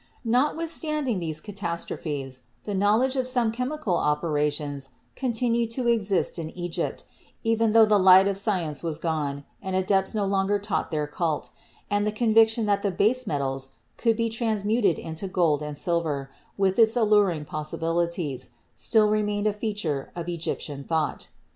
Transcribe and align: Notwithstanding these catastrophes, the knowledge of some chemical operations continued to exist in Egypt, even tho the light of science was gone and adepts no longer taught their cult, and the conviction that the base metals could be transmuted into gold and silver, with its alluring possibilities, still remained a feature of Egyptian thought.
Notwithstanding 0.25 1.19
these 1.19 1.39
catastrophes, 1.39 2.45
the 2.63 2.73
knowledge 2.73 3.15
of 3.15 3.27
some 3.27 3.51
chemical 3.51 3.95
operations 3.97 4.89
continued 5.15 5.69
to 5.73 5.87
exist 5.87 6.39
in 6.39 6.49
Egypt, 6.57 7.03
even 7.43 7.71
tho 7.73 7.85
the 7.85 7.99
light 7.99 8.27
of 8.27 8.35
science 8.35 8.81
was 8.81 8.97
gone 8.97 9.43
and 9.61 9.75
adepts 9.75 10.15
no 10.15 10.25
longer 10.25 10.57
taught 10.57 10.89
their 10.89 11.05
cult, 11.05 11.51
and 11.87 12.07
the 12.07 12.11
conviction 12.11 12.65
that 12.65 12.81
the 12.81 12.89
base 12.89 13.27
metals 13.27 13.73
could 13.97 14.17
be 14.17 14.27
transmuted 14.27 14.97
into 14.97 15.27
gold 15.27 15.61
and 15.61 15.77
silver, 15.77 16.31
with 16.57 16.79
its 16.79 16.95
alluring 16.95 17.45
possibilities, 17.45 18.53
still 18.75 19.07
remained 19.07 19.45
a 19.45 19.53
feature 19.53 20.11
of 20.15 20.27
Egyptian 20.27 20.83
thought. 20.83 21.27